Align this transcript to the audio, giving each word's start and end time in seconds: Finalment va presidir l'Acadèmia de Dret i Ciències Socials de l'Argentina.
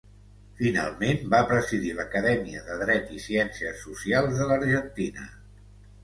Finalment 0.59 1.19
va 1.33 1.41
presidir 1.49 1.91
l'Acadèmia 1.99 2.61
de 2.69 2.77
Dret 2.79 3.11
i 3.17 3.21
Ciències 3.25 3.83
Socials 3.89 4.33
de 4.41 4.49
l'Argentina. 4.53 5.27